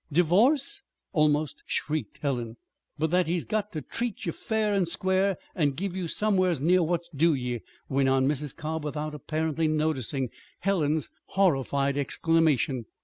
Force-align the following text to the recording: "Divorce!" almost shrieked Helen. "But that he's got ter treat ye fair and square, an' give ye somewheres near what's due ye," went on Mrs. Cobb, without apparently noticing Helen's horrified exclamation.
"Divorce!" 0.11 0.81
almost 1.13 1.61
shrieked 1.67 2.17
Helen. 2.23 2.57
"But 2.97 3.11
that 3.11 3.27
he's 3.27 3.45
got 3.45 3.71
ter 3.71 3.81
treat 3.81 4.25
ye 4.25 4.31
fair 4.31 4.73
and 4.73 4.87
square, 4.87 5.37
an' 5.53 5.73
give 5.73 5.95
ye 5.95 6.07
somewheres 6.07 6.59
near 6.59 6.81
what's 6.81 7.07
due 7.09 7.35
ye," 7.35 7.59
went 7.87 8.09
on 8.09 8.27
Mrs. 8.27 8.55
Cobb, 8.55 8.83
without 8.83 9.13
apparently 9.13 9.67
noticing 9.67 10.31
Helen's 10.61 11.11
horrified 11.25 11.99
exclamation. 11.99 12.85